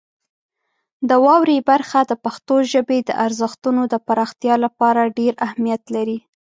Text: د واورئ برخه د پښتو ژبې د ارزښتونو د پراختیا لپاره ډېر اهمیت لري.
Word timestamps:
د 1.09 1.11
واورئ 1.25 1.59
برخه 1.69 1.99
د 2.07 2.13
پښتو 2.23 2.55
ژبې 2.71 2.99
د 3.03 3.09
ارزښتونو 3.25 3.81
د 3.93 3.95
پراختیا 4.07 4.55
لپاره 4.65 5.13
ډېر 5.17 5.33
اهمیت 5.45 5.81
لري. 5.95 6.17